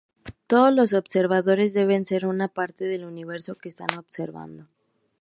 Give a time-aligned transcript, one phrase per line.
[0.47, 4.67] Todos los observadores deben ser una parte del universo que están observando.